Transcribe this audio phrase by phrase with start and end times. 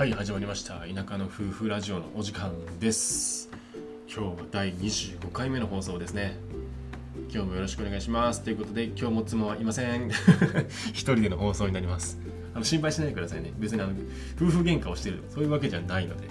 [0.00, 0.76] はい始まりました。
[0.76, 3.50] 田舎の夫婦ラジオのお時間です。
[4.08, 6.38] 今日は第25回目の放送ですね。
[7.30, 8.40] 今日もよろしくお願いします。
[8.40, 10.08] ということで今日も妻はいません。
[10.94, 12.18] 一人での放送になります。
[12.54, 13.52] あの心配しないでくださいね。
[13.58, 13.92] 別にあの
[14.36, 16.28] 夫婦喧嘩をしてるそういうわけじゃないので。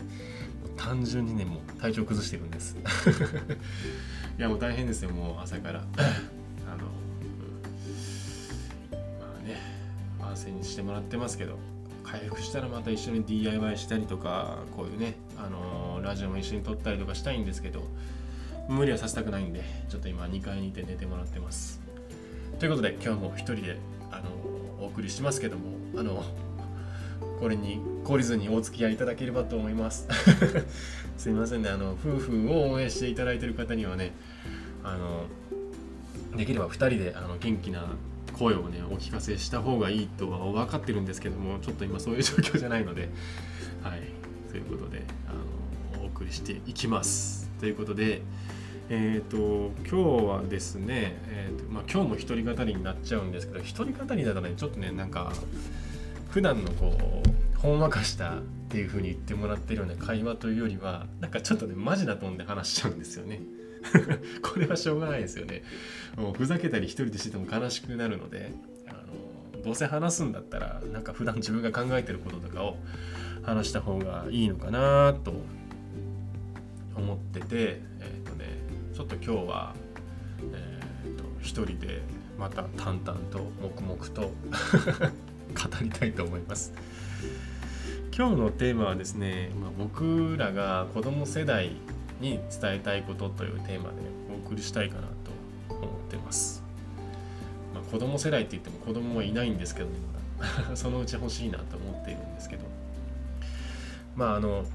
[0.76, 2.76] 単純にねもう体調崩してるんです。
[4.40, 5.12] いやもう大変ですよ。
[5.12, 5.82] もう朝から。
[5.82, 6.86] あの
[9.20, 9.62] まあね
[10.20, 11.79] 安静にしてもらってますけど。
[12.12, 17.84] 回復したらまた一緒に DIY したりとかこういうね、あのー、ラジオも一緒に撮ったりとかしたいんですけど
[18.68, 21.80] 無理はさせたくないんでちょっと今2階にいて寝てもらってます。
[22.60, 23.78] ということで今日も一人で、
[24.12, 26.24] あのー、お送りしますけどもあの
[27.40, 30.08] これに懲りずにお付き合いいただければと思います。
[31.18, 34.14] すいませんねあの夫婦を応援していただいてる方にはね
[34.84, 35.26] あの
[36.36, 37.86] できれば2人であの元気な
[38.40, 43.10] 声をねお聞かせした方がいいとは分かってるんですけどもちょっと今そういう状況じゃないので
[43.84, 44.02] はい
[44.50, 48.22] ということであのお送りしていきますということで
[48.90, 55.34] えっ、ー、と今日はですね、えーとまあ、今日も一人語りになっちゃうんですけど一人語りだとねちょっとねなんか
[56.30, 63.42] 普段のこうほんわかしたっていう風に言ってもらってるような会話というよりはなんかちょっとねマジなトーンで話しちゃうんですよね。
[64.42, 65.64] これはしょうがないですよね。
[66.18, 68.52] もうふざけたり一人でしてても悲しくなるので、
[68.88, 68.94] あ
[69.56, 72.78] のどうせ話すんだったら、なんか普段自分が考えてることとかを
[73.44, 75.34] 話した方がいいのかなと
[76.96, 78.46] 思ってて、えっ、ー、とね、
[78.94, 79.76] ちょっと今日は、
[80.54, 82.02] えっ、ー、と一人で
[82.38, 84.32] また淡々と黙々と 語
[85.82, 86.74] りたいと思います。
[88.16, 91.72] 今日のテーマはですね、まあ、僕らが子供世代
[92.20, 93.96] に伝えたいことというテーマで
[94.32, 96.64] お送りしたいかなと思ってます。
[97.74, 99.94] まあ、子供世代って言っても子供はいないんですけどね、
[100.38, 102.64] まだ そのうち欲しいなと思っているんですけど。
[104.16, 104.66] まああの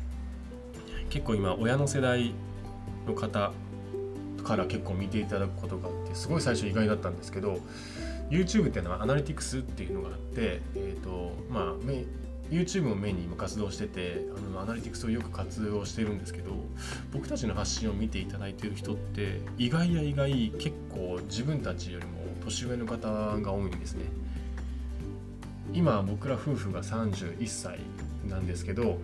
[1.10, 2.32] 結構今親の世代
[3.06, 3.52] の方
[4.42, 7.58] から結構見ていただくことがあってすごい最初意外だったんですけど
[8.30, 11.72] YouTube っていうのはアナリティクスっていうのがあって、えーとまあ、
[12.50, 16.52] YouTube をメインに今活動しててあのアナリティクスをよく活用してるんですけど
[17.12, 22.12] 僕たちの発信を見ていただいてる人って意外や意外結構自分たちよりも
[22.44, 23.08] 年上の方
[23.40, 24.04] が多いんですね。
[25.72, 27.80] 今僕ら夫婦が31歳
[28.28, 28.98] なんですけど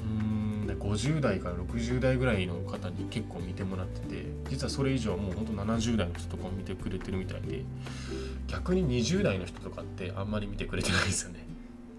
[0.00, 0.46] うん
[0.78, 7.64] 50代から60代ぐらいの方に結構見てもらってて実はそれ以上もうほんと70代の人とかも見てくれてるみたいで
[8.48, 11.45] 逆に20代の人とかってあんまり見てくれてないですよね。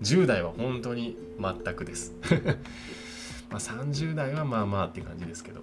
[0.01, 2.13] 10代は本当に全くです。
[3.49, 5.61] まあ30代はまあまあって感じですけど。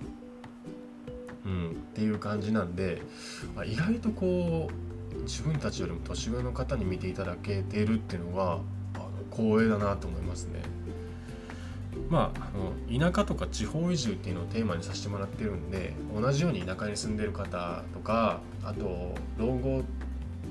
[1.46, 3.02] うんっていう感じなんで、
[3.54, 4.70] まあ、意外とこ
[5.18, 8.60] う自分たちよりも年上の方に見ていただけてるっていうのは
[8.94, 10.62] あの光栄だなと思いますね。
[12.10, 19.84] まあ、あの田舎とか地方移住っていうのをテーマにさせてもらってるんで同じように田舎に住んでる方とかあと老後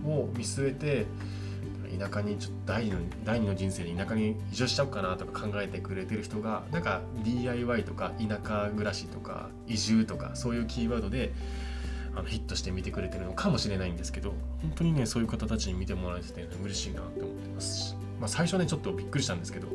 [0.06, 1.06] を見据えて
[2.04, 11.32] 田舎にちょっと第二の第二の人生に田舎に移住しちゃおうかなとか考えてくれてる人がなんか DIY とか田舎暮らしとか移住とかそういうキーワードで
[12.16, 19.68] あのヒットして見てくれてるのかもしれないんですけど本当にねそういう方たちに見てもらえてて、ね、嬉しいなって思ってますし、まあ、最初ねちょっとびっくりしたんですけど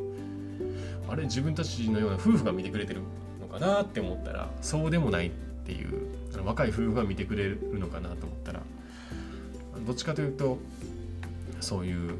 [1.08, 3.00] あれ自分たちのような夫婦が見てくれてる
[3.40, 5.30] のかなって思ったらそうでもないっ
[5.64, 6.06] ていう
[6.44, 8.60] 若い夫婦が見てくれるのかなと思ったら
[9.86, 10.58] どっちかというと
[11.60, 12.18] そういう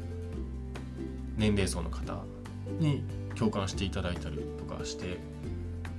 [1.37, 2.23] 年齢層の方
[2.79, 3.03] に
[3.35, 5.17] 共感していただいたりとかして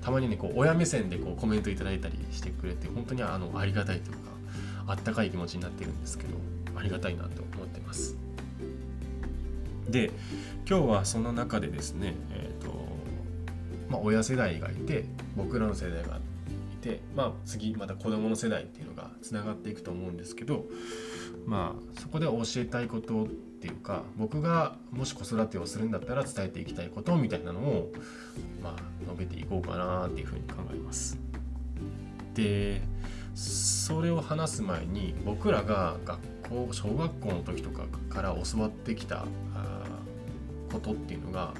[0.02, 4.30] たまにねこう親目線でこうコメントいただいたりしてくれて本当にあのありがたいというか
[4.86, 6.36] あったかい気持ちになってるんですけど
[6.76, 8.16] ありがたいなと思ってます。
[9.88, 10.10] で
[10.68, 12.72] 今日はその中でですね、えーと
[13.88, 15.04] まあ、親世代がいて
[15.36, 20.64] 僕らの世代がいて、まあ、次また子供の世代っていうのがつながっていくと思うんですけど
[21.46, 27.92] まあそこで教えたいことっていうか僕がもし子育てをするんだったら伝えていきたいことみたいなのを
[28.62, 31.18] まあ述べていこうかなっていうふうに考えます。
[32.34, 32.80] で
[33.34, 39.24] それを話す前に僕らが学校小学校の時とかから教わってきた
[40.72, 41.54] ことっていうのが、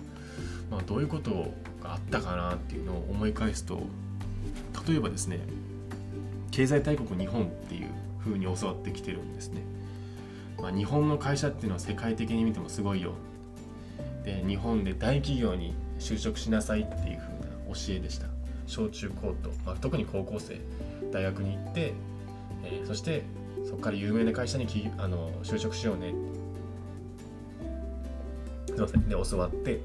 [0.71, 1.53] まあ、どういうこと
[1.83, 3.83] があったかなっていうのを思い返すと
[4.87, 5.41] 例えばですね
[6.51, 7.89] 経済大国日本っていう
[8.25, 9.63] 風に教わってきてるんですね。
[10.61, 13.15] まあ、日本の会社っていうのは世界的に見てもすごいよ。
[14.25, 18.27] で日本で大企業に就職しなさいっていう風な教えでした。
[18.67, 20.61] 小中高と、まあ、特に高校生
[21.13, 21.93] 大学に行って、
[22.65, 23.25] えー、そして
[23.67, 26.15] そこから有名な会社にきあの就職しようね
[28.69, 29.81] すいませんで教わって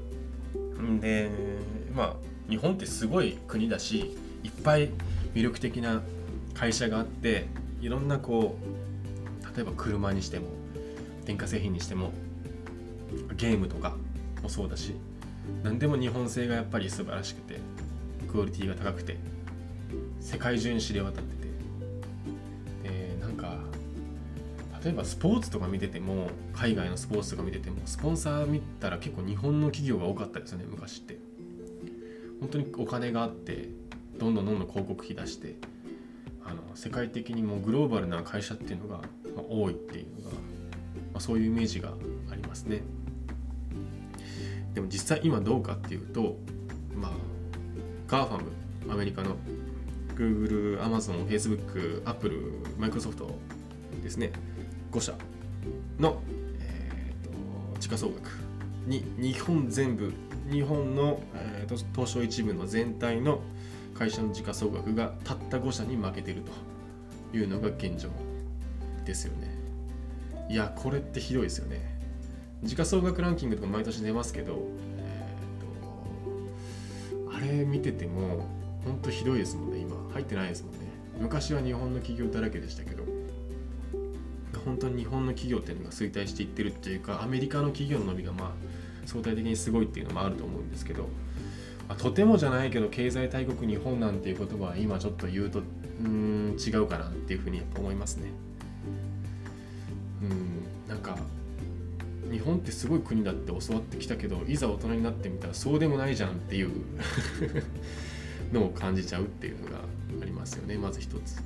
[1.00, 1.30] で
[1.94, 2.16] まあ
[2.48, 4.90] 日本ってすごい国だしいっぱい
[5.34, 6.02] 魅力的な
[6.54, 7.46] 会社があって
[7.80, 10.46] いろんなこう例えば車にしても
[11.26, 12.12] 電化製品にしても
[13.36, 13.96] ゲームとか
[14.42, 14.94] もそうだし
[15.62, 17.58] 何でも日本製がやっぱり素晴らしくて
[18.30, 19.18] クオリティが高くて
[20.20, 21.46] 世界中に知れ渡って
[22.86, 23.58] てでなんか
[24.82, 31.18] 例えばスポーツとか見てても海外のスポーツとか見ててもスポンサー見たら結構日本の企業が多かったですよね昔って。
[32.40, 33.68] 本当にお金があって
[34.18, 35.56] どんどんどんどん広告費出して
[36.44, 39.00] あの世界的にもグローバルな会社っていうのが、
[39.48, 40.36] 多いっていうのが、
[41.16, 41.94] まあ、そういうイメージが
[42.30, 42.82] ありますね。
[44.74, 46.36] でも実際今どうかっていうと
[46.94, 47.12] まあ
[48.06, 49.36] GAFAM アメリカの
[50.14, 53.26] Google、Amazon、Facebook、Apple、Microsoft
[54.02, 54.30] ですね。
[54.92, 55.14] 5社
[55.98, 56.20] の、
[56.60, 58.28] えーと、時価総額
[58.86, 60.12] に日本全部
[60.50, 63.40] 日本の、えーと、東証一部の全体の
[63.94, 66.42] 会社の時価総額がたった5社に負けてる
[67.32, 68.10] というのが現状
[69.06, 69.55] ですよね。
[70.48, 71.98] いやこれってひどいですよね。
[72.62, 74.66] 時価総額ランキングとか毎年出ますけど、
[74.98, 78.48] えーと、あれ見てても
[78.84, 79.78] 本当ひどいですもんね。
[79.78, 80.78] 今入ってないですもんね。
[81.20, 83.04] 昔は日本の企業だらけでしたけど
[84.64, 88.50] 本当に日本の企業っていうのが衰退していってるっていうかアメリカの企業の伸びがまあ
[89.06, 91.04] 相対的にすごいっていうのもあると思うんですけど、
[91.88, 95.62] まあ、とてもじゃないけど経済大国日本なんていう言葉は今ちょっと言うと
[96.00, 98.30] うん違うかなっていうふうに思いますね。
[100.22, 100.88] うん。
[100.88, 101.16] なんか
[102.30, 106.70] 日本ってすごい国だって教わってきたけどいざ大人になってみたらそうでもないじゃんっていう
[108.52, 109.78] のを感じちゃうっていうのが
[110.20, 111.42] ありますよねまず一つ。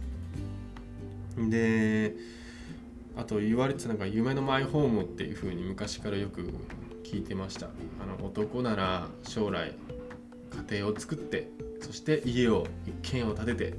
[1.38, 2.14] で
[3.16, 6.48] あと言われてたのが夢のマイホームっていう風に昔からよく
[7.04, 7.66] 聞いてました。
[8.00, 9.74] あの男なら将来
[10.68, 11.50] 家庭を作って
[11.80, 13.74] そして家を一軒を建てて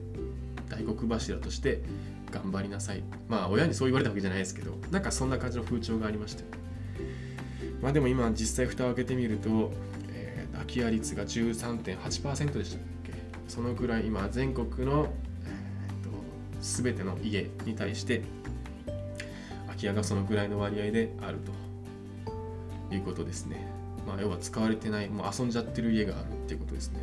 [0.70, 1.82] 大黒柱として
[2.32, 6.44] 頑張りなさいまあ親にそう言われたわけじゃないですけどなんかそんな感じの風潮がありまして
[7.82, 9.72] まあでも今実際蓋を開けてみると、
[10.14, 13.14] えー、空き家率が13.8%でしたっけ
[13.48, 15.10] そのくらい今全国の、
[15.46, 16.10] えーと、
[16.62, 18.24] 全ての家に対して
[19.68, 21.40] 空き家がそのくらいの割合である
[22.90, 23.66] ということですね。
[24.08, 27.00] まあ、要は使われてない、もう遊んじゃってる家があるっていうことですね。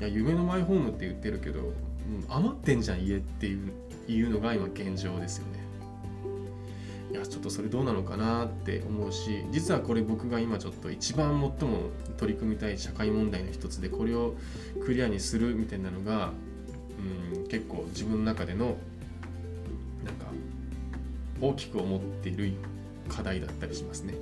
[0.00, 1.72] いや、夢のマイホームって言ってるけど、うん、
[2.28, 3.72] 余ってんじゃん家っていう
[4.08, 5.66] いうのが今現状ですよね。
[7.10, 11.78] いやちょっとそれどうなのかなって思うし実はこれ僕が今ちょっと一番最も
[12.18, 14.34] 取り組みたい社会問題の一つでこれを
[14.84, 16.32] クリアにするみたいなのが、
[17.34, 18.76] うん、結構自分の中での
[20.04, 20.26] なんか
[21.40, 22.52] 大きく思っている
[23.08, 24.14] 課題だったりしますね。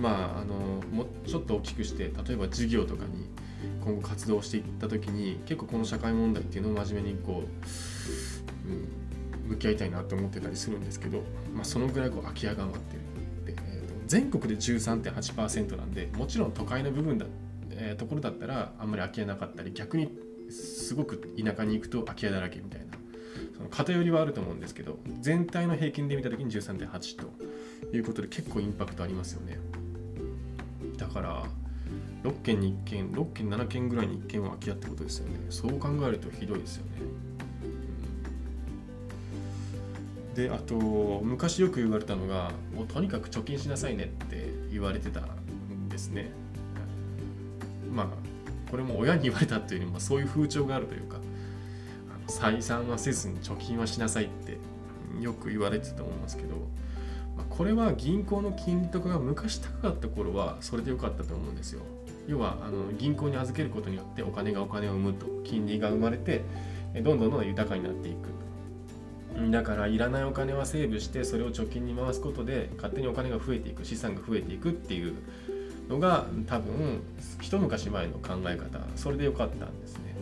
[0.00, 0.54] まああの
[0.90, 3.28] もうちょっと大きくして例えば授業とかに
[3.84, 7.64] 今後活動していった時に結構この社会問題っていうのを真面目にこう、
[9.46, 11.22] 向き合いたいなと思ってたりするんですけど、
[11.54, 13.54] まあ、そのぐらいこう空き家が余ってる。
[13.54, 17.26] で、えーと、全国で13.8%なんでもちろん都会の部分だ、
[17.70, 20.10] えー、ところだったらあんまり空き家なかったり逆に
[20.50, 22.86] すごく田舎に行くと空き家だらけみたいな
[23.56, 29.58] その偏りはあると思うんですけど全体の平均で見た時に13.8ということで結構インパクトありますよね。
[30.96, 31.44] だから
[32.22, 35.38] 6件に1件6件7件ぐらいに1件は空き家ってことですよね。
[35.50, 37.02] そう考えるとひどいですよね。
[40.34, 40.74] であと
[41.22, 46.30] 昔よく言われたのがもうとにかく貯金しなさいねって言われてたんですね。
[47.92, 48.06] まあ
[48.70, 51.18] これも親に言われたっていうよりもそういう風潮があるというか
[52.26, 54.58] 採算はせずに貯金はしなさいって
[55.20, 56.56] よく言われてたと思いますけど、
[57.36, 61.82] まあ、これは銀行の金利とかが昔高かった頃はそれでよかったと思うんですよ。
[62.26, 66.42] 要はあの銀行に預けることによってお金がお金を生むと金利が生まれて
[66.94, 68.28] どんどんどんどん豊かになっていく
[69.50, 75.14] だからいらないお金はセーブしてそれを貯金に回すことで勝手にお金が増えていく資産が増えていくっていう
[75.88, 77.02] のが多分
[77.40, 78.80] 一昔前の考え方。
[78.96, 80.14] それでよかったんですね。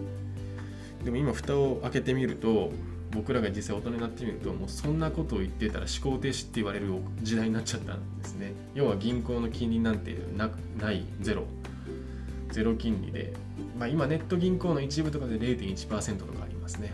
[1.04, 2.72] でも今蓋を開けてみると
[3.12, 6.88] 僕らが実際大人になってみるともうそんなことを言ってたら思考停止って言われる
[7.22, 8.54] 時代になっちゃったんですね。
[8.74, 10.50] 要は銀行の金利なんてな
[10.80, 11.44] ないゼロ。
[12.50, 13.32] ゼロ金利で、
[13.78, 16.92] まあ、今ネット銀行の一部とかで0.1%とかありますね。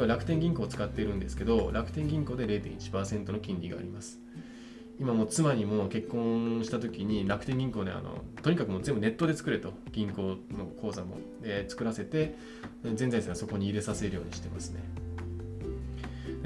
[0.00, 4.18] 僕は楽天銀行を使っているんですけど楽天銀行で0.1%の金利があります。
[4.98, 12.34] 今も妻にも結婚した時に楽天銀行であのとにかくもう全部ネットで作れと銀行の口座もで作らせて
[12.94, 14.80] 全財産はそこに入れさせるようにしてますね。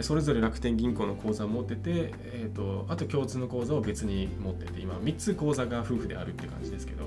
[0.01, 7.05] それぞれ楽天銀行の口座を持ってて、えーと、あと共通の口座を別に持ってて今3つ口座が夫婦であるって感じですけど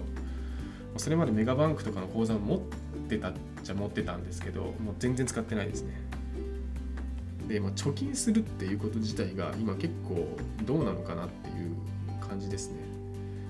[0.96, 2.60] それまでメガバンクとかの口座を持っ
[3.10, 6.07] てたじゃ持ってたんですけどもう全然使ってないですね。
[7.48, 10.27] で、まあ、貯金するっていうこと自体が今結構
[10.66, 12.77] どうなのかなっていう感じですね。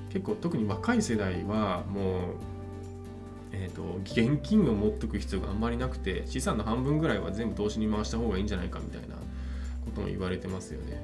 [0.10, 2.22] 結構特に若い世代はもう
[3.60, 11.01] えーと、現金を持っとく必要があんまりなくて資産の半分ぐらいは全部投資に回した方がいいんじゃないかみたいなことも言われてますよね。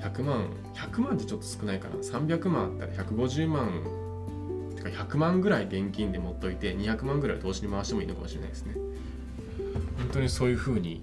[0.00, 1.96] 100万100万ってちょっと少ないかな。
[1.96, 3.84] 300万あったら150万
[4.76, 8.74] てか100万ぐらい現金で持っといて200万ぐらい投資に回してもいいのかもしれないですね。
[9.98, 11.02] 本当にそういうふうに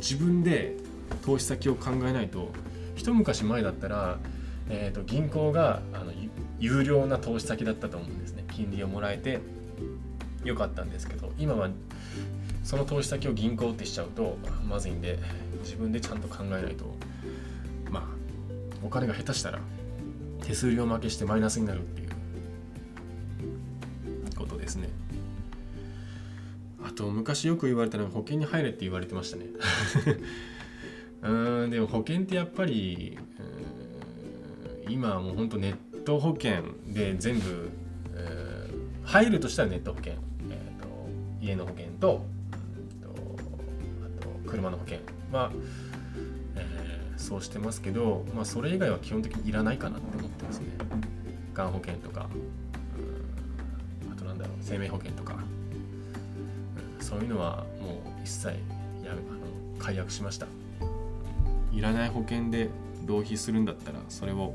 [0.00, 0.76] 自分で
[1.24, 2.50] 投資先を考えないと
[2.96, 4.18] 一昔前だったら、
[4.68, 6.12] えーと、銀行があの
[6.58, 8.44] 有料な投資先だったと思うんですね。
[8.52, 9.40] 金利をもらえて
[10.44, 11.70] よかったんですけど今は
[12.64, 14.36] その投資先を銀行ってしちゃうと
[14.68, 15.18] まずいんで
[15.62, 16.84] 自分でちゃんと考えないと
[17.90, 18.02] まあ
[18.82, 19.60] お金が下手したら
[20.42, 22.10] 手数料負けしてマイナスになるっていう
[24.36, 24.88] ことですね。
[26.92, 29.46] と昔よく言われたのは保険に入れって言われてましたね
[31.22, 33.18] うんでも保険ってやっぱり
[34.88, 37.70] 今はもうほんとネット保険で全部、
[39.04, 40.14] 入るとしたらネット保険
[40.50, 40.88] えー、と
[41.40, 42.26] 家の保険とと
[44.04, 44.98] あと車の保険
[45.32, 45.50] は、
[46.56, 50.66] えー、そうしてますけど、まあ、それ以外は基本的にいらないかなって思ってますね。
[51.54, 52.28] がん保険とか、
[54.12, 55.36] あとなんだろう生命保険とか、
[57.10, 59.18] そういうのはもう一切やあの
[59.80, 60.46] 解約しました。
[61.72, 62.70] いらない保険で
[63.04, 64.54] 浪費するんだったらそれを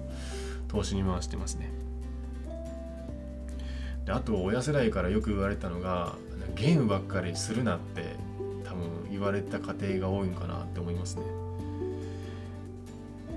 [0.69, 1.69] 投資に回してますね。
[4.05, 6.15] であと親世代からよく言われたのが
[6.55, 8.15] ゲームばっかりするなって
[8.63, 11.24] 多分言われた家庭が多いのかなって思いますね。
[13.27, 13.31] う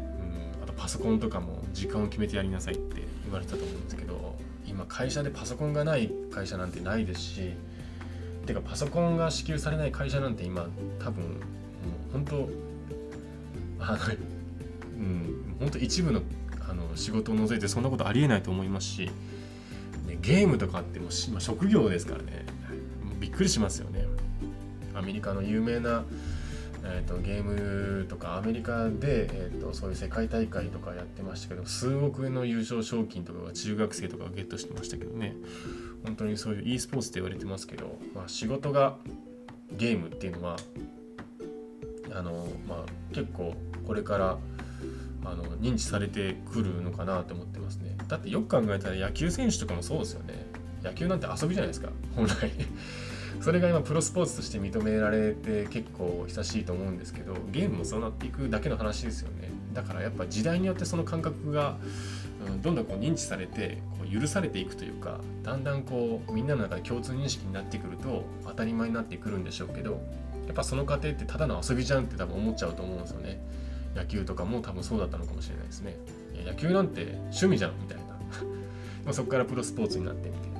[0.61, 7.55] ん、あとパソコンとかも時間を決めてやりなさいって言われたと思うんですけど今会社でパソコンがない会社なんてないですし
[8.49, 10.67] てかパソコンが支給されない会社なんて今
[10.99, 12.49] 多分もう本当
[13.79, 13.99] あの
[14.99, 16.23] うん本当一部の
[16.69, 19.11] あの仕事を除いてそんなことありえないと思いますし、
[20.07, 22.45] ね、ゲームとかってもう、まあ、職業ですからね。
[23.21, 24.05] びっくりしますよね。
[24.95, 26.05] アメリカの有名な、
[26.85, 35.35] えーと、ゲームとかアメリカで、えーと、そういう世界大会とかやってましたけど数億円の優勝賞金とかが中学生とかがゲットしてましたけどね。
[36.05, 38.97] 本当にそういう e スポーツって言われてますけど、まあ、仕事が
[39.77, 40.57] ゲームっていうのは
[42.13, 43.55] あの、まあ、結構
[43.87, 44.39] これから
[45.25, 47.97] あの認知されてくるのかなと思ってますね。
[48.09, 50.47] だってよく考えたら野球選手とかもそうですよね。
[50.83, 51.91] 野球なんて遊びじゃないですか。
[52.15, 52.51] 本来。
[53.41, 59.51] それが今プロスポーツとして認められて結構久しいと思うんですけどゲームもそうなっていくだけの話ですよね。
[59.75, 61.77] だからやっぱ時代によってその感覚が、
[62.47, 70.01] うん、どんどんこう認知されてこう許されていくというかだんだんこうみんなの中で共通認識になってくると当たり前になってくるんでしょうけど
[70.47, 73.39] やっぱその過程ってただの遊びじゃんって多分思っちゃうと思うんですよね。
[73.95, 75.97] 野球とかも多分そうだったのかもしれないですね。
[76.47, 77.99] 野球なんて趣味じゃんみたい
[79.05, 79.13] な。
[79.13, 80.59] そこからプロスポーツになってみたいな。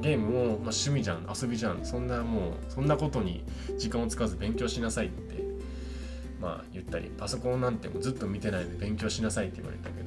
[0.00, 1.84] ゲームも、まあ、趣味じゃん遊びじゃん。
[1.84, 3.42] そんなもうそんなことに
[3.78, 5.42] 時間を使わず勉強しなさいって
[6.40, 10.03] まあ言ったりパソコンなんてもずっと見てないで勉強しなさいって言われたけど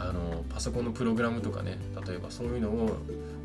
[0.00, 2.96] あのパソコンのプログラムとかね例えばそういうのを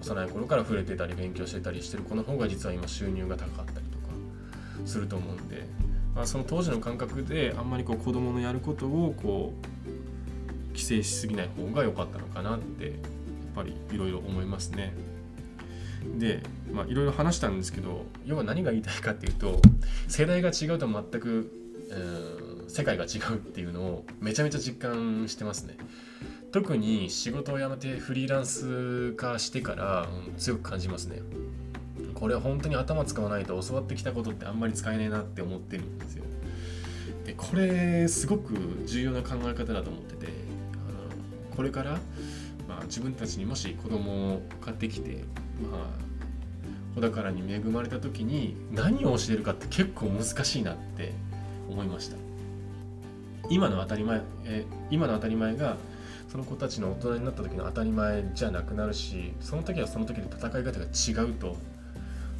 [0.01, 4.05] 幼い頃から触れてたり勉強してたりしてる子の方が実は今収入が高かったりとか
[4.85, 5.65] すると思うんで、
[6.15, 12.93] まあ、その当時の感覚であんまりこう子供のやることをこう規制しすぎない方が良かったのかなってやっ
[13.53, 14.93] ぱりいろいろ思いますね。
[16.17, 16.43] で
[16.88, 19.59] いろいろ話したんですけど要は何が言いたいかっていうと
[20.07, 21.51] 世代が違うと全く、
[21.89, 25.77] うん、世界が違うっていうのをめちゃめちゃ実感してますね
[26.55, 31.19] 特に仕事を辞めてフリーランス化してから、うん、強く感じますね。
[32.13, 36.24] これは本当に頭使わないと教わってきたことってあんまり使えないなって思ってるんですよ。
[37.25, 38.53] でこれすごく
[38.85, 42.00] 重要な考え方だと思っててあのこれから、
[42.69, 45.25] まあ、自分たちにもし子供を買ってきて
[45.69, 51.12] まあ子宝に恵まれた時に何を教えるかって結構難しいなって
[51.69, 52.15] 思いました。
[53.50, 55.75] 今の当たり前え今の当たり前が
[56.35, 61.55] その子たちの大人になった時の当たり前じゃなくなるしその時はその時で戦い方が違うと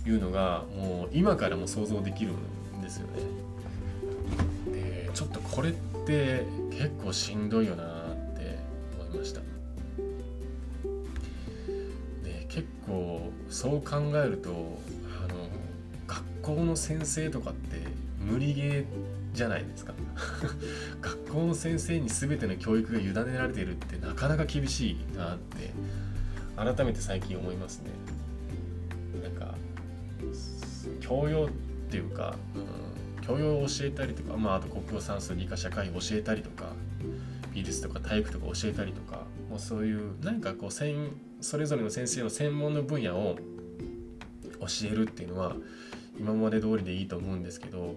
[0.06, 2.34] いうのがもう今からも想像できる
[2.78, 3.14] んですよね。
[4.74, 5.74] でちょっとこれっ
[6.06, 7.88] て結構しんどいよなっ
[8.36, 8.60] て
[9.00, 9.40] 思いました。
[12.22, 15.48] で結構そう考えるとあの
[16.06, 17.80] 学校の先生とかって
[18.20, 18.86] 無理ゲー
[19.36, 19.94] じゃないですか。
[21.02, 25.72] 学校の先生に全ての教育が委ねられているってなかなか厳しいなって
[26.56, 27.92] 改めて最近思いますね。
[29.22, 29.56] なんか
[31.02, 31.50] 教養っ
[31.92, 36.74] ていうか、うん、教養を教えたりとか、まあ、あと国語算数理科社会を教えたりとか
[37.54, 43.38] 美術とか体育とか教えたりとかもうそういう何かこうそれぞれの先生の専門の分野を
[44.60, 45.56] 教えるっていうのは
[46.20, 47.96] 今まで通りでいいと思うんですけど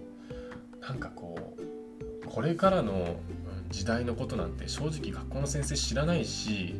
[0.81, 3.19] なんかこうこれからの
[3.69, 6.75] 時代のことなんて正直学校の先生知らないし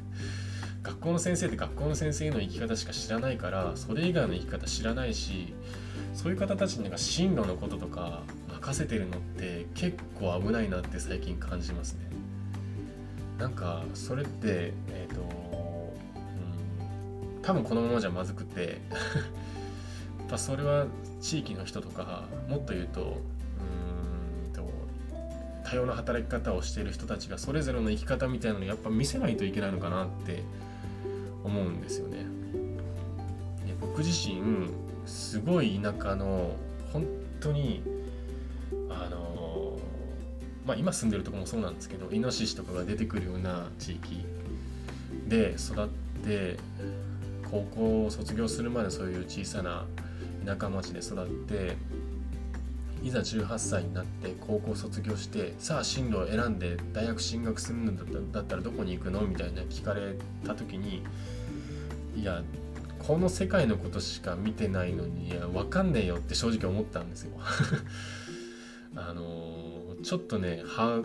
[0.82, 5.54] 学校の先生って学校の先生の生き方しか知らないからそれ以外の生き方知らないし
[6.12, 12.00] そういう方たちになんか進路のこととか任せてるのって結構危ないなって最近感じますね。
[13.38, 15.92] なんかそれってえっ、ー、と、
[17.36, 18.80] うん、多分このままじゃまずくて
[20.28, 20.86] ぱそれは
[21.20, 24.62] 地域の人とかもっと言うとうんと
[25.64, 30.42] 多様な働き方をしている人たちがそれぞれの生き方みたいなのをやっぱ見せないといけないのかなって
[31.42, 32.18] 思うんですよね。
[33.66, 34.68] で僕自身
[35.06, 36.56] すごい田舎の
[36.92, 37.06] 本
[37.40, 37.82] 当に
[38.90, 39.78] あの
[40.66, 44.24] まあ今住んでるとこもそうなんですけどイノシシとかが出てくるような地域
[45.28, 45.88] で育っ
[46.24, 46.56] て
[47.50, 49.84] 高校を卒業するまでそういう小さな
[50.44, 51.76] 田舎町で育って
[53.02, 59.20] いざ18歳になって高校卒業してさあ進路を選んで大学進学するんだったらどこに行くの？
[59.22, 60.14] みたいな聞かれ
[60.46, 61.02] た時に
[62.16, 62.42] いや
[63.06, 67.32] この世界のことしか見てないのにいや分かんねえよって正直思ったんですよ。
[68.96, 70.62] あのちょっとね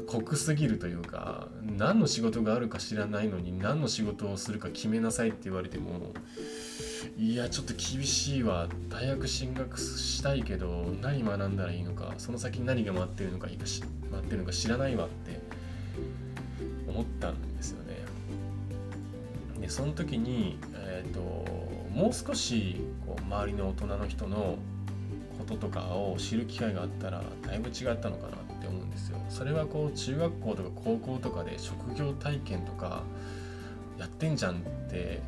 [0.07, 6.13] 濃すぎるというか何の仕事があるか知らないのに何の仕事をするか決めなさいって言われても
[7.17, 15.39] いやちょっと厳しいわ大学進学したいけど何学んだらいいのかその先に何が待ってるのか待ってるのか知らないわって
[16.87, 17.95] 思ったんですよね
[19.61, 21.19] でその時にえっ、ー、と
[21.93, 24.57] もう少しこう周りの大人の人の
[25.37, 29.17] こととかを知る機会があったらだいぶ違ったのかなって思うんですよ。
[29.29, 33.03] それはこう中学校とか高校とかで職業体験とか
[33.97, 34.57] やってんじゃんっ
[34.89, 35.21] て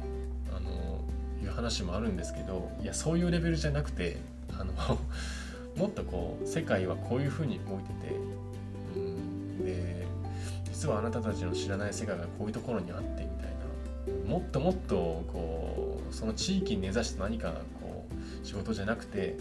[1.51, 4.17] いう話もあるんですけどいやそういうレベルじゃなくて
[4.57, 4.73] あの
[5.77, 8.15] もっとこう世界はこういうふうに動いてて
[8.95, 10.05] うんで
[10.65, 13.51] 実はあなたたちの知らない世界がこういうところにあってみたいな。
[14.27, 19.37] もっともっとこうその地域に根ざして何かこう仕事じゃなくて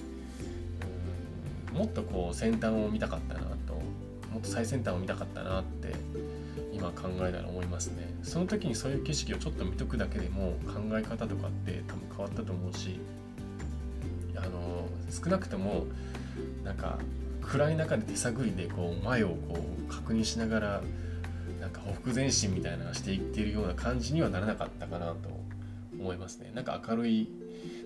[1.73, 3.75] もっとこう先端を見たかったなと
[4.31, 5.95] もっと最先端を見たかったなって
[6.91, 8.13] 今考えたら思いますね。
[8.23, 13.01] その時にそういう景色をちょっと見とくだけでも考え方とかって多分変わったと思うし
[14.37, 15.87] あの少なくとも
[16.65, 16.99] なんか
[17.43, 19.35] 暗い中で手探りでこう前をこ
[19.89, 20.83] う確認しながら
[21.61, 25.29] なんかほふ前進みたいなしていっているような感じにはならなかったかなと
[25.99, 26.51] 思いますね。
[26.55, 27.29] なんか明るい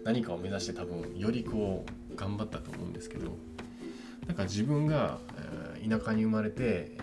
[0.04, 3.36] 何かを目指して多分よりこう頑張ったと思うんですけど
[4.26, 5.18] なんか自分が、
[5.76, 6.96] えー、田舎に生まれて、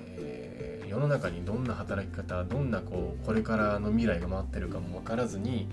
[0.91, 5.69] 世の中にどんな働き方どんなこうこれからの未来が待ってるかも分からずに、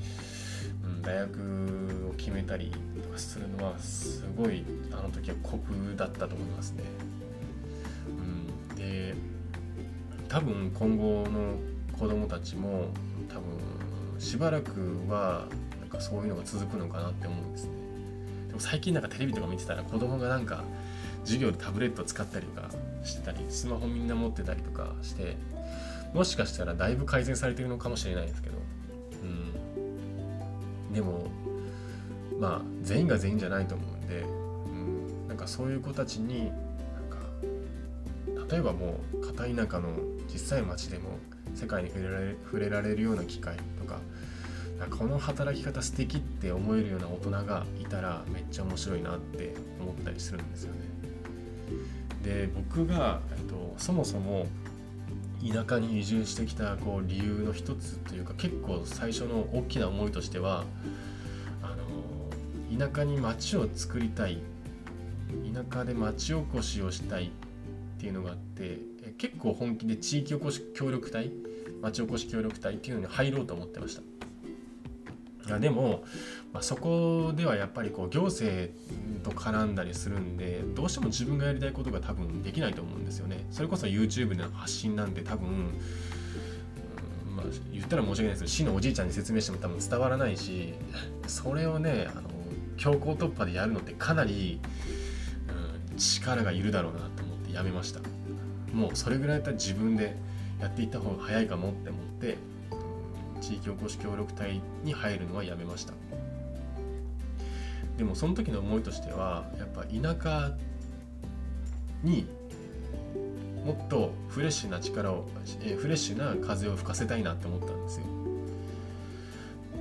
[0.84, 5.60] うん、大学を決めたりとかするのはすごいあの時は酷
[5.96, 6.84] だったと思いますね。
[8.70, 9.14] うん、で
[10.28, 11.56] 多分今後の
[11.98, 12.86] 子供たちも
[13.28, 15.48] 多分しばらくは
[15.80, 17.72] なんかそういうのが続くのかなって思うんですね。
[18.46, 20.62] でも最近なんかテレビとか見てたら子供がなんか
[21.24, 22.70] 授業でタブレット使ったりとか
[23.08, 25.36] してたりスマホみんな持ってたりとかして
[26.14, 28.58] もしかしたらだいぶ改善されてるのかもしれないですけど
[29.22, 31.26] うんでも
[32.38, 34.26] まあ全員が全員じゃないと思うんで、う
[35.24, 36.52] ん、なんかそういう子たちになん
[37.10, 37.18] か
[38.50, 39.88] 例えばもう片田舎の
[40.28, 41.18] 小さい町でも
[41.54, 43.98] 世界に触れられ触れられるような機会とか
[44.96, 50.97] この働き方素敵って思えるような大人がいたらめっちゃ面白いなって思ったりするんですよね。
[52.22, 54.46] で僕が、えっと、そもそも
[55.46, 60.64] 田舎に移住してきたこう理由の一つというか結構最初の大きな思いとしては
[61.62, 64.38] あの田舎に町を作りたい
[65.54, 67.30] 田舎で町おこしをしたいっ
[68.00, 68.78] ていうのがあって
[69.16, 71.30] 結構本気で地域おこし協力隊
[71.82, 74.17] 町おこし協力隊っていうのに入ろうと思ってました。
[75.48, 76.04] いやでも、
[76.52, 78.70] まあ、そこではやっぱりこう行政
[79.24, 83.46] と絡んだりするんでどうしても自分がやりたいことが多分できないと思うんですよね。
[83.50, 85.72] それこそ YouTube での発信なんて多分、
[87.34, 90.74] まあ、言ったら申し訳ないですけど市のおじいちゃんに説明しても多分伝わらないし
[91.26, 92.28] それをねあの
[92.76, 94.60] 強行突破でやるのってかなり、
[95.90, 98.00] うん、力がいるだろうなと思ってやめました。
[98.74, 100.14] もうそれぐらいだったら自分で
[100.60, 102.36] やっていった方が早いかもって思って
[103.40, 105.94] 地域おこし協力隊に入るのはやめました
[107.96, 110.52] でもその時の思いとしてはやっぱ田舎
[112.02, 112.26] に
[113.64, 115.26] もっとフレッシュな力を、
[115.62, 118.06] えフレッシュな風を吹かせたいなって思ったんですよ。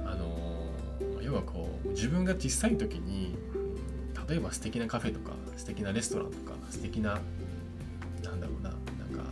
[0.05, 3.37] あの要はこう自分が小さい時に
[4.27, 7.19] 例えば素敵なカフェとか素敵なレストランとか素敵な
[8.23, 8.79] なんだろうななん
[9.25, 9.29] か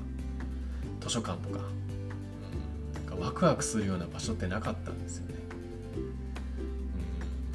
[1.01, 1.59] 図書館とか,、
[3.15, 5.35] かワクワクするような場所ってなかったんですよね。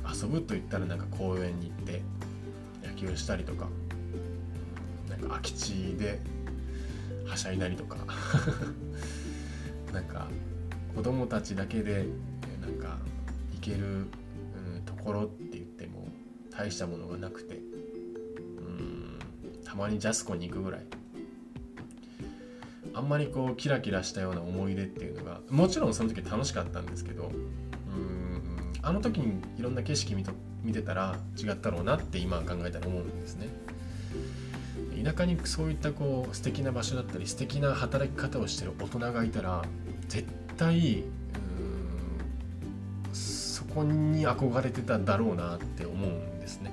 [0.05, 2.03] うん、遊ぶと言ったらなんか公園に行って
[2.87, 3.68] 野球したりとか
[5.09, 6.20] なんか空き地で
[7.27, 7.99] はしゃいだりとか
[9.92, 10.29] なんか
[10.94, 12.07] 子供たちだけで
[12.61, 12.99] なんか
[13.55, 14.07] 行ける、
[14.77, 16.09] うん、ところって言っても
[16.51, 17.59] 大したものがなくてう
[18.62, 19.18] ん
[19.64, 20.87] たまにジャスコに行くぐらい
[22.94, 33.48] あんまりこうキラキラしたような思い出っていうのがもちろんその時楽しかったんですけどうんあの時にいろんな景色見と見てたら違ったろうなって今考えたら思うんですね。
[35.03, 39.64] 田舎にそういったこう素敵な場所だったり素敵な働き方をしてる大人がいたら
[40.09, 41.05] 絶対
[43.12, 46.72] そこに憧れてただろうなって思うんですね。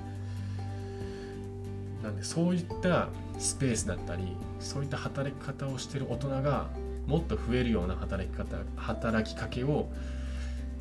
[2.02, 3.08] なんでそういった
[3.38, 6.68] スペースだったりそういった働き方をしてる大人が
[7.06, 9.88] もっと増えるような働き方働きかけを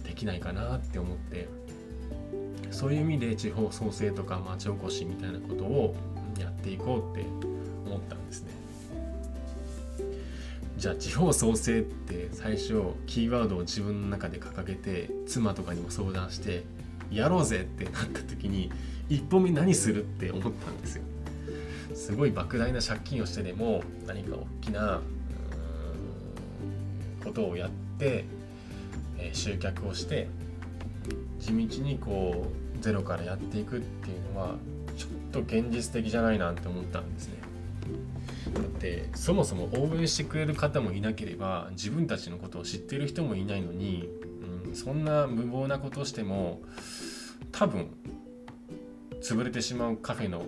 [0.03, 1.47] できないかなって思って
[2.71, 5.95] そういう意味で地方創生とか町おこしみたいなことを
[6.39, 7.25] やっていこうって
[7.86, 8.51] 思ったんですね。
[10.77, 16.65] じゃあ地方創生って最初キーワードを自分の中で掲げて妻とかにも相談して
[17.10, 18.71] やろうぜってなった時に
[19.10, 21.04] 一歩目何するって思ったんですよ。
[21.96, 25.02] すごい莫大な借金をしてでも何か大きな
[27.24, 28.26] ことをやって、
[29.17, 30.28] えー、集客をして
[31.39, 34.56] 地道にこうゼロからやっていくっていうのは
[34.96, 37.38] ちょっと現実的じゃないなって思ったんですね。
[38.54, 44.10] だってそもそも応援してくれる方もいなければ自分たちのことを知っている人もいないのに、
[44.67, 46.62] うん、そんな無謀なことをしても
[47.52, 47.88] 多分
[49.21, 50.45] 潰れてしまうカフェの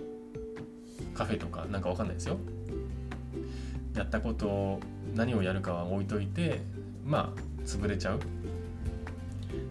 [1.14, 2.38] カフェとかなんかわかんないですよ。
[3.94, 4.80] やったことを
[5.14, 6.60] 何をやるかは置いといて
[7.04, 8.20] まあ潰れちゃう。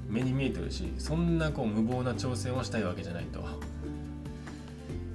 [0.09, 3.39] 目に見えてるしそんなこう無謀な挑戦をしたいわけじゃないと。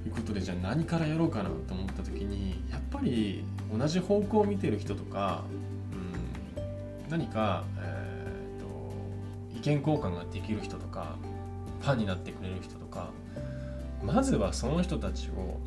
[0.05, 3.43] いうことでじゃあ何からやろうかなと思った時にやっぱり
[3.75, 5.43] 同じ方向を見てる人とか、
[6.57, 11.15] うん、何か、えーと、意見交換ができる人とか
[11.81, 13.09] ファンになってくれる人とか
[14.05, 15.59] まずはその人たちを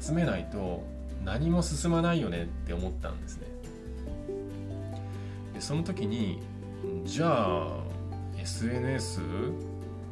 [0.00, 0.82] 集めないと
[1.24, 3.46] 何も進まないよねって思ったんですね。
[5.54, 6.40] でその時に
[7.04, 7.82] じゃあ
[8.36, 9.20] SNS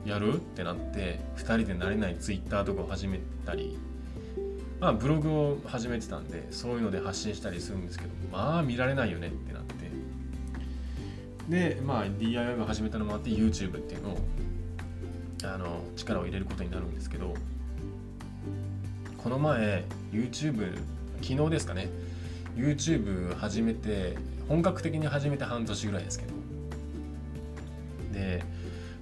[0.05, 0.37] やる？
[0.37, 3.77] ってなって2人でなれない Twitter とかを始めたり
[4.81, 9.91] まあブログを始めてたんでそういうので発信したりするんですけどまあ見られないよねってなって
[11.49, 14.19] でまあ DIY を始めたのもあって YouTube っていうのを
[15.45, 17.35] あの力を入れることになるんですけど
[19.19, 20.79] この前 YouTube
[21.23, 21.89] 昨日ですかね。
[22.57, 24.17] YouTube 始めて
[24.49, 26.33] 本格的に始めて半年ぐらいですけど。
[28.13, 28.43] で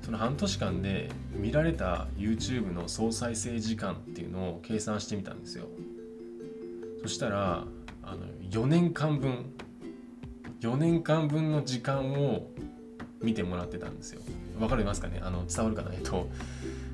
[0.02, 5.66] その半年間で見られた YouTube の総再生時間っていうのを計算してみたんですよ。
[7.02, 7.64] そしたら
[8.02, 9.52] あの4年間分
[10.60, 12.50] 4年間分の時間を
[13.22, 14.20] 見てもらってたんですよ。
[14.58, 15.20] わかりますかね？
[15.22, 15.92] あの伝わるかな？
[15.92, 16.28] えっと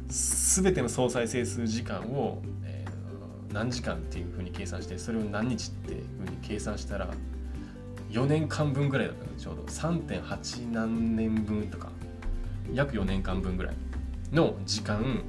[0.09, 7.09] 全ての総再生数時間を、えー、何時間っていうふうに計算してそれを何日っていうふうに計算したら
[8.11, 9.63] 4年間分ぐらいだったのちょうど。
[9.65, 11.89] 3.8何年分とか。
[12.73, 13.75] 約4年間分ぐらい
[14.33, 15.23] の時間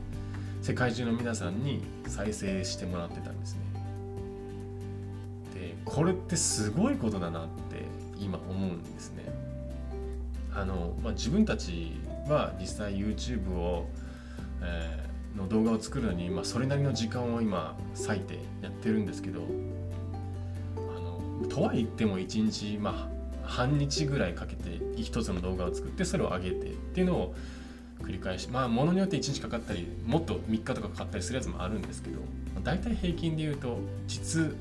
[0.62, 3.62] 世界中の皆さんに再生してもらってたんですね。
[5.54, 7.84] でこれってすごいことだなって
[8.20, 9.24] 今思うんですね。
[10.54, 11.94] あの、まあ、自分たち
[12.28, 13.88] は実際 YouTube を、
[14.62, 19.41] えー、の動画を作るのに、まあ、それなりの時間を今割いてやってるんですけど
[20.76, 23.17] あのとは言っても1日まあ
[23.48, 27.36] 半日ぐらいかけて一つの動画を作ってそれを上げてっていうのを
[28.02, 32.20] 繰り返しまあものによって1日かかったりもっと3日とかかかったりするやつもあるんですけど
[32.63, 34.54] 大体平均で言うと実、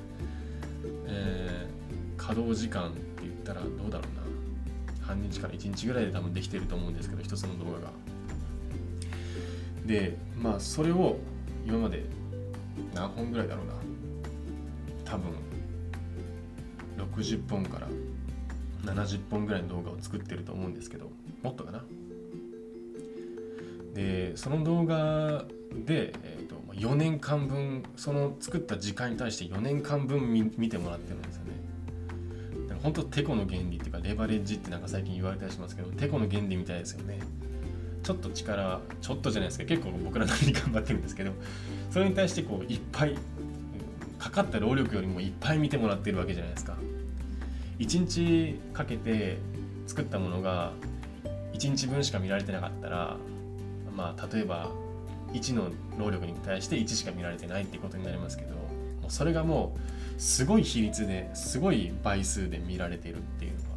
[1.07, 8.06] えー、稼働時間って言ったらどうだろうな半日から1日ぐらいで多分できてると思うんですけど一つの動画が。
[9.87, 11.19] でまあそれを
[11.67, 12.05] 今まで
[12.95, 13.73] 何本ぐらいだろうな。
[15.05, 15.31] 多分
[16.97, 17.89] 60本から
[18.85, 21.11] 70本ぐらいの動画を作ってると思うんですけど
[21.43, 21.85] もっとかな。
[23.95, 25.45] でその動画
[25.87, 31.53] で、えーと、4年間分その作った時間に対して4年間分見てもらってるんですよね。
[32.65, 37.21] だから本当テコの原理っていうかレバレッジってなんか最近言われたりしますけどテコの原理みたいですよね。
[38.07, 41.33] ちょっと力ちょっとじゃないですか結構僕らなりに頑張ってるんですけど
[41.91, 43.17] それに対してこういっぱい
[44.17, 46.77] かかった労力よりもいっぱい見てもらってるわけじゃないですか。
[47.81, 49.39] 1日かけて
[49.89, 50.73] 作ったものが
[51.53, 53.17] 1日分しか見られてなかったら
[53.95, 54.71] まあ例えば
[55.33, 58.61] 1の労力に対して1しか見られてないってことになりますけども
[59.09, 63.77] うそれがもうすごい比率ですごい倍数で見られてるっていうのは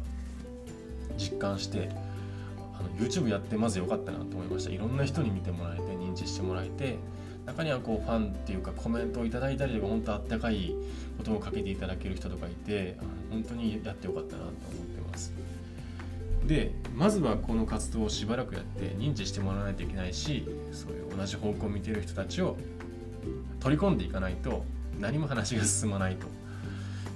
[1.18, 1.90] 実感して
[2.80, 4.70] あの YouTube やってまず良かったなと思いました。
[4.70, 6.98] いろんな人に見てもらえて認知してもらえて
[7.46, 10.74] 中にはこうファンっていうかコメントをいただいたりとか本当あったかい
[11.18, 12.96] ことをかけていただける人とかいて
[13.30, 14.54] 本当にやってよかったなと思っ
[14.86, 15.32] てます。
[16.46, 22.56] でまずはこの活動をしばらくやって認知してもらわないといけないしそういう同じ方向を見てる人たちを
[23.60, 24.64] 取り込んでいかないと
[24.98, 26.26] 何も話が進まないと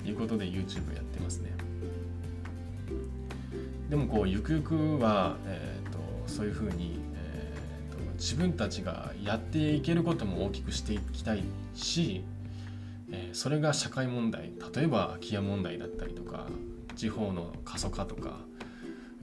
[0.06, 1.52] いうことで YouTube やってますね。
[3.88, 11.44] でもこうゆくゆくは、えーと、そういうふうにえー、と自分たちがやっていけることも大きくしていきたい
[11.74, 12.24] し、
[13.10, 16.46] えそれが社会問題例えば空き家問題だったりとか
[16.96, 18.38] 地方の過疎化とか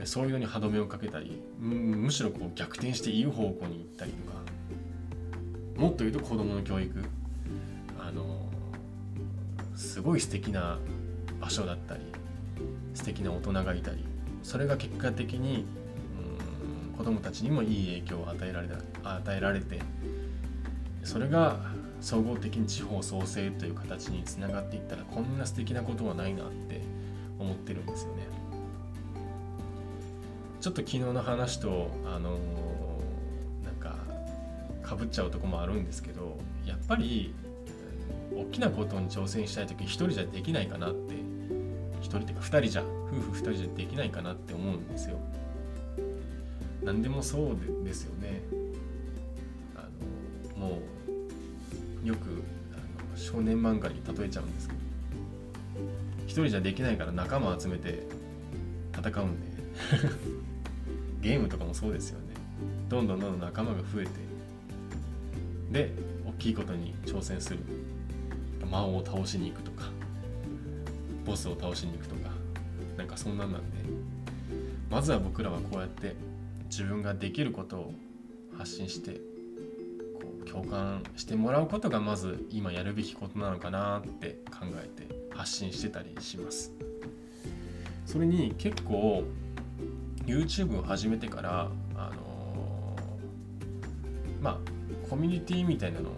[0.06, 4.40] そういうのに歯止めをかけたりむしろこう逆転していい方向に行ったりとか
[5.76, 7.04] もっと言うと子どもの教育
[8.00, 8.50] あの
[9.76, 10.80] すごい素敵な
[11.40, 12.02] 場所だったり
[12.94, 14.06] 素敵な大人がいたり
[14.44, 15.66] それが結果的に
[16.92, 19.80] うん子どもたちにもいい影響を与えられた与えられて
[21.04, 21.60] それが
[22.02, 26.82] 総合的に地方創生という形につながっていったらこんな素敵なことはないなって
[27.40, 28.28] 思ってるんですよね。
[30.62, 33.96] ちょっと昨日の話とあのー、なんか
[34.84, 37.34] かぶっちゃうとこもあるんですけどやっぱり
[38.36, 41.16] 大きなことに挑戦したい時一人じゃできないかなって
[42.02, 45.18] 一人っていうか二人じゃ夫婦二人じゃできないかなって思うんですよ。
[46.84, 48.42] 何でもそうですよね。
[49.76, 49.88] あ
[50.60, 50.80] のも
[52.04, 54.80] うよくあの少年漫画に例えちゃうんですけど
[56.26, 58.04] 一人じゃできないから仲間集めて
[58.94, 59.48] 戦うんで
[61.22, 62.34] ゲームとかもそうですよね。
[62.90, 64.12] どんどんどんどん仲間が増えて
[65.72, 65.94] で
[66.28, 67.60] 大きいことに挑戦する。
[68.70, 69.91] 魔王を倒しに行くとか。
[71.26, 72.32] ボスを倒しに行くとか
[72.98, 73.82] なんかそんなんなんで。
[74.92, 76.18] まずは僕らはこうやって
[76.66, 77.94] 自分ができることを
[78.58, 79.20] 発信してこ
[80.46, 86.74] う共感してもらうことがまず今やるべきことなのかなって考えて発信してたりします。
[88.06, 89.24] それに結構
[90.26, 94.58] YouTube を始めてからあのー、まあ
[95.10, 96.14] コミュニティみたいなのを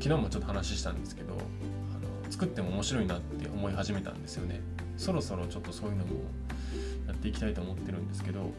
[0.00, 1.21] 昨日もちょっと話したんですけど
[2.32, 4.60] 作っても面白いなって思い始めたんですよね。
[4.96, 6.12] そろそろちょっとそういうのも
[7.06, 8.50] やっていきたいと思ってるんですけど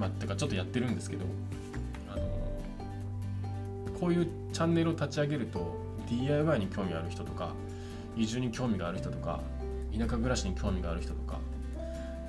[0.00, 1.26] まあ、てかちょっとやってるんですけど、
[2.10, 2.22] あの
[4.00, 5.76] こういうチャンネルを立ち上げると
[6.08, 7.52] DIY に興味ある人とか
[8.16, 9.40] 移住に興味がある人とか
[9.92, 11.38] 田舎暮らしに興味がある人とか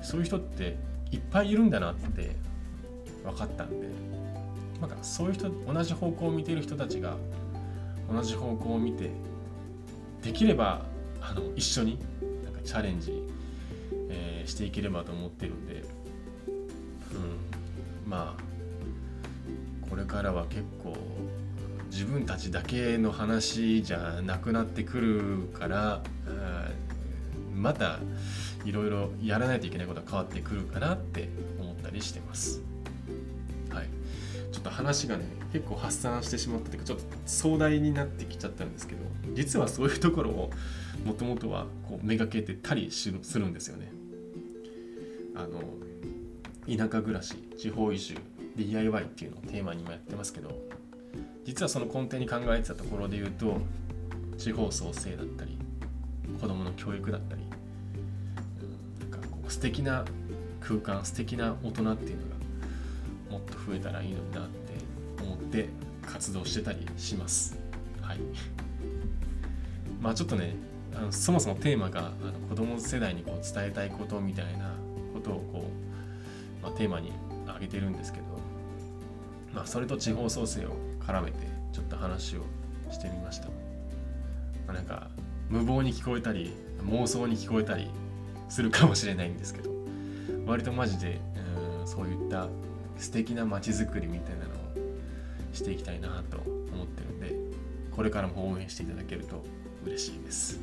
[0.02, 0.76] そういう人って
[1.10, 2.36] いっぱいいるんだなって
[3.24, 3.88] 分かったんで
[4.80, 7.16] なんかそういう人同じ方向を見ている人たちが
[8.12, 9.10] 同じ方向を見て
[10.22, 10.82] できれば
[11.22, 11.98] あの一緒に
[12.44, 13.22] なんかチャレンジ、
[14.10, 15.84] えー、していければと思ってるんで
[18.06, 20.96] まあこれからは結構
[21.90, 26.02] 自分たちだけの話じゃなくなってくるから
[27.54, 27.98] また
[28.64, 31.28] いろいろやらないといけないことは変わってくるかなって
[31.60, 32.71] 思ったりしてます。
[34.52, 39.00] ちょっと話がね結構発散してしまったというかちょっと壮大になってきちゃったんですけど
[39.34, 40.50] 実はそういうところを
[41.04, 43.90] もともとはこうめがけてたりするんですよね。
[45.34, 45.62] あの
[46.68, 48.16] 田舎暮らし地方移住
[48.56, 50.50] DIY っていうのをテーマにもやってますけど
[51.44, 53.60] 実はその根底に考えてたところで言うと
[54.36, 55.58] 地方創生だったり
[56.40, 57.42] 子どもの教育だったり、
[59.02, 60.04] うん、なんかこう素敵な
[60.60, 62.31] 空間素敵な大人っていうのが
[63.72, 65.68] 増えたらいいのになって思って
[66.06, 67.58] 活動してたりします。
[68.00, 68.18] はい。
[70.00, 70.54] まあちょっとね
[70.94, 74.74] あのそもそもテーマがあの子供世代にこう伝えたいことみたいな
[75.14, 75.82] ことをこう
[76.62, 77.12] まあ、テーマに
[77.46, 78.24] 挙げてるんですけど、
[79.52, 81.38] まあ、それと地方創生を絡めて
[81.72, 82.42] ちょっと話を
[82.90, 83.48] してみました、
[84.66, 85.10] ま、なんか
[85.50, 86.52] 無謀に聞こえたり
[86.84, 87.90] 妄想に聞こえたり
[88.48, 89.70] するかもしれないんですけど
[90.46, 91.20] 割とマジで
[91.80, 92.48] うんそういった
[92.98, 97.34] 素敵な街づくりみたいなのをしていきたいなと思ってるんで
[97.94, 99.44] これからも応援していただけると
[99.84, 100.60] 嬉しいです。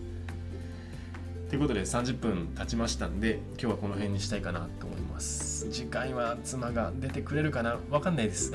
[1.49, 5.67] ということで30分経ちましたんで今日はこの辺にしたいかなと思います。
[5.71, 7.79] 次回は妻が出てくれるかな？
[7.89, 8.51] わかんないです。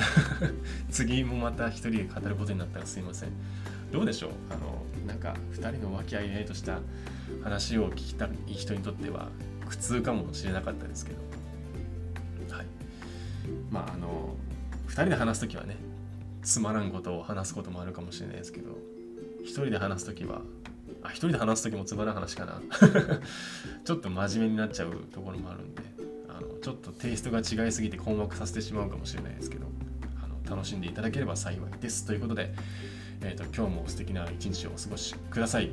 [0.91, 3.31] 次もまた一人で語ることになったらすいません。
[3.93, 4.31] どうでしょう？
[4.51, 6.79] あのなんか2人の和気あいあいとした
[7.43, 9.29] 話を聞きたい人にとっては
[9.69, 11.19] 苦痛かもしれなかったですけど。
[13.75, 14.37] まああの
[14.87, 15.77] 2人で話す時はね
[16.43, 18.71] つまらんことを話すこともあるかもしれないですけど
[19.43, 20.43] 1人で話す時は
[21.03, 22.63] あ一人で話す時もつまらん話かな。
[23.85, 25.83] ちょっと真面目になっちゃうところもあるんで
[26.29, 29.67] あのちょっとテイストが違いすぎて困惑させてしまうかもしれないですけど
[30.23, 32.55] あの楽しんでいただければ幸いですということで、
[33.23, 35.71] えーと、今日も素敵な一日をお過ごしください、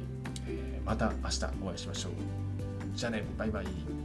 [0.48, 2.12] えー、また明日お会いしましょう。
[2.96, 4.01] じゃあねバイバイ。